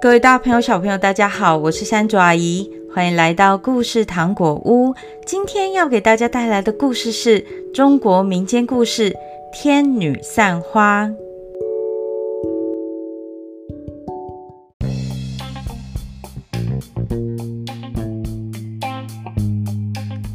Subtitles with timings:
[0.00, 4.94] 各位大朋友、小朋友，大家好，我是山竹阿姨，欢迎来到故事糖果屋。
[5.26, 7.40] 今天要给大家带来的故事是
[7.74, 9.10] 中国民间故事
[9.52, 11.04] 《天女散花》。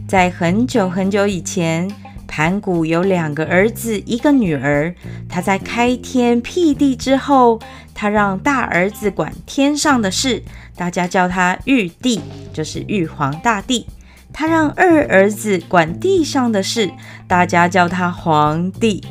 [0.05, 1.89] 在很久很久以前，
[2.27, 4.93] 盘古有两个儿子，一个女儿。
[5.30, 7.60] 他在开天辟地之后，
[8.04, 10.44] 他让大儿子管天上的事，
[10.75, 12.20] 大家叫他玉帝，
[12.52, 13.88] 就是玉皇大帝。
[14.34, 16.92] 他让二儿子管地上的事，
[17.30, 19.02] 大家叫他皇帝。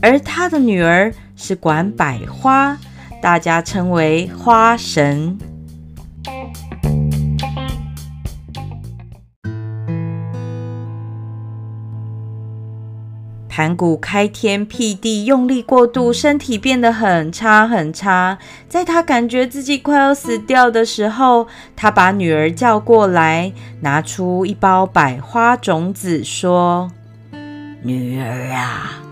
[0.00, 2.78] 而他的女儿是管百花，
[3.20, 5.36] 大家称为花神。
[13.50, 18.38] 盘古开天辟地，用力过度，身体变得很差很差。
[18.68, 26.92] 在他感觉自己快要死掉的时候，他把女儿叫过来，拿出一包百花种子，说
[27.82, 29.02] ：“女儿啊，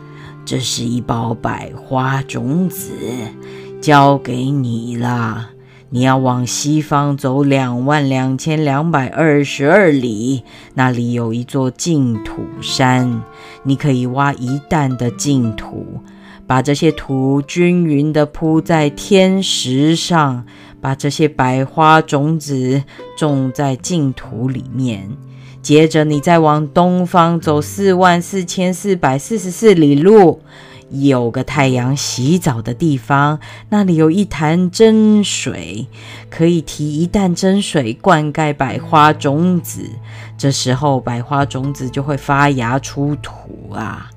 [0.45, 2.93] 这是一包百花种子，
[3.81, 5.51] 交给你了。”
[5.91, 10.43] 你要往西方走两万两千两百二十二里，
[10.75, 13.23] 那里有一座净土山，
[13.63, 16.03] 你可以挖一担的净土，
[16.47, 20.45] 把这些土均匀地铺在天石上，
[20.79, 22.83] 把这些百花种子
[23.17, 25.09] 种在净土里面。
[25.63, 30.41] 接着，你再往东方走四万四千四百四十四里路。
[30.91, 35.87] 有个太阳洗澡的地方，那里有一潭真水，
[36.31, 39.91] 可以提一担真水灌溉百花种子。
[40.39, 44.11] 这时候，百花种子就会发芽出土啊。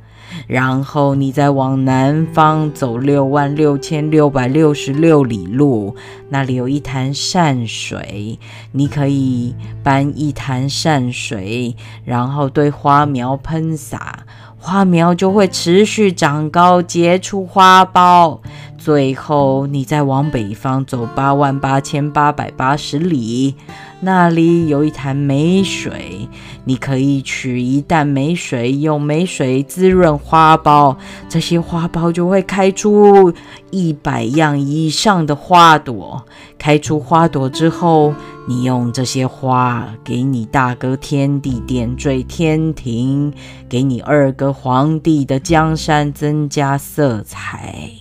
[0.48, 5.96] 然后你再往南方走六万六千六百六十六里路，
[6.30, 8.40] 那里有一潭善水，
[8.72, 9.54] 你可以
[9.84, 11.76] 搬一潭善水，
[12.06, 14.26] 然后对花苗喷洒。
[14.64, 18.38] 花苗就会持续长高，结出花苞。
[18.84, 23.54] 最后，你再往北方走八万八千八百八十里，
[24.00, 26.28] 那里有一潭美水，
[26.66, 30.98] 你可以取一担美水，用美水滋润花苞，
[31.30, 33.32] 这些花苞就会开出
[33.70, 36.26] 一百样以上的花朵。
[36.58, 38.16] 开出花朵之后，
[38.48, 43.32] 你用这些花给你大哥天帝点缀天庭，
[43.70, 47.92] 给你二哥皇帝的江山增加色彩。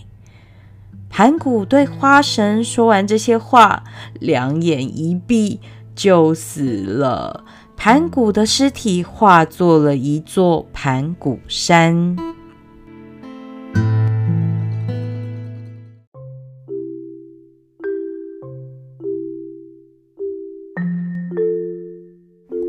[1.12, 3.82] 盘古对花神说完这些话，
[4.20, 5.60] 两眼一闭
[5.94, 7.44] 就死了。
[7.76, 12.16] 盘古的尸体化作了一座盘古山。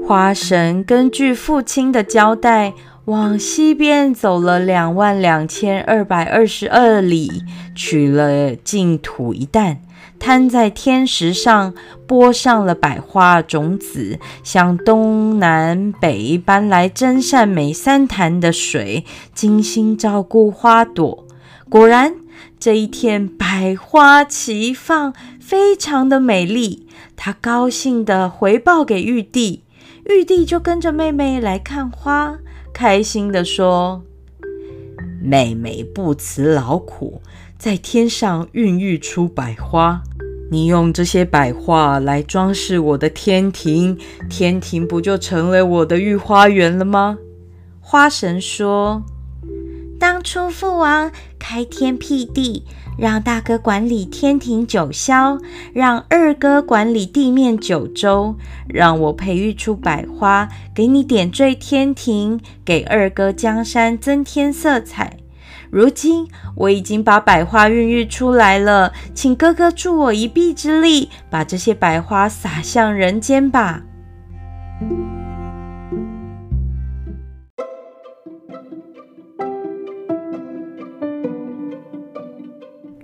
[0.04, 2.74] 花神根据父亲的交代，
[3.06, 9.82] 往西边走了两万两千二百二十二里，取了净土一担，
[10.20, 11.74] 摊在天石上，
[12.06, 21.26] 播上了百花种子，向东南北搬来真善美三潭的水，精心照顾花朵。
[21.68, 22.14] 果然，
[22.60, 26.88] 这一天百花齐放，非常的美丽。
[27.16, 29.64] 他高兴地回报给玉帝。
[30.06, 32.38] 玉帝就跟着妹妹来看花，
[32.74, 34.02] 开心地说
[35.22, 37.22] ：“妹妹不辞劳苦，
[37.58, 40.02] 在天上孕育出百花。
[40.50, 43.98] 你用这些百花来装饰我的天庭，
[44.30, 47.18] 天庭不就成了我的御花园了吗？”
[47.80, 49.04] 花神说
[50.02, 52.66] ：“当初父王开天辟地。”
[53.00, 55.40] 让大哥管理天庭九霄，
[55.74, 58.36] 让二哥管理地面九州，
[58.68, 65.18] 让我培育出百花，给你点缀天庭，给二哥江山增添色彩。
[65.72, 73.82] 如今我已经把百花孕育出来了，请哥哥助我一臂之力，把这些百花撒向人间吧。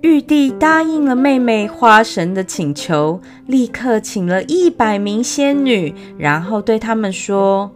[0.01, 7.71] 玉帝答应了妹妹花神的请求，立刻请了一百名仙女，然后对他们说：“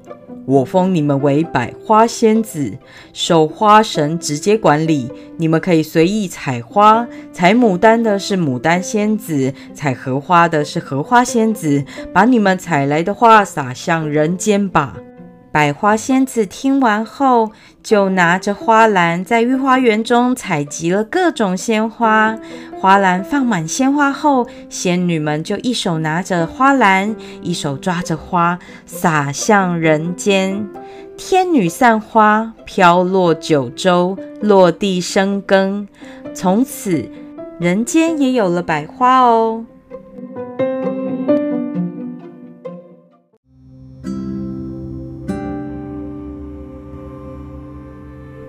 [0.46, 2.78] 我封你们为百花仙子，
[3.12, 5.12] 受花神直接管理。
[5.38, 11.84] 你们可以随意采花，采牡丹的是牡丹仙子，采荷花的是荷花仙子。
[12.14, 14.96] 把你们采来的花洒向人间吧。”
[15.52, 17.52] 百花仙子听完后，
[17.84, 22.38] 就拿着花篮在御花园中采集了各种鲜花。
[22.80, 30.66] 花篮放满鲜花后，仙女们就一手拿着花篮，一手抓着花，洒向人间。
[31.18, 35.86] 天女散花，飘落九州，落地生根。
[36.34, 37.10] 从此，
[37.60, 39.66] 人间也有了百花哦。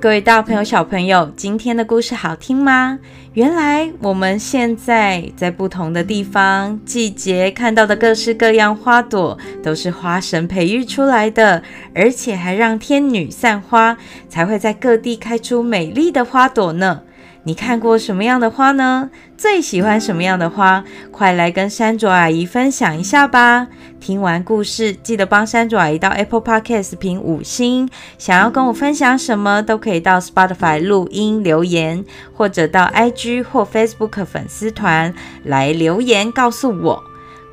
[0.03, 2.99] 各位大朋友、小朋友，今天的故事好听吗？
[3.35, 11.63] 原来我们现在在不同的地方、季节看到的各式各样花朵，都是花神培育出来的，
[11.95, 13.97] 而且还让天女散花，
[14.29, 17.03] 才会在各地开出美丽的花朵呢。
[17.45, 19.11] 你看过什么样的花呢？
[19.37, 20.85] 最喜欢什么样的花？
[21.11, 23.67] 快来跟山卓阿姨分享一下吧！
[23.99, 27.89] 听完故事，记得帮山卓阿姨到 Apple Podcast 评五星。
[28.17, 35.13] 想要跟我分享什么，都可以到 Spotify 录音留言，或者到 IG 或 Facebook 粉丝团
[35.43, 37.03] 来留言告诉我。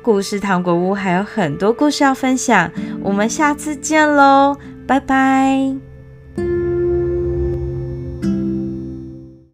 [0.02, 2.70] 故事糖果屋还有很多故事要分享，
[3.02, 4.56] 我们下次见喽，
[4.86, 5.89] 拜拜。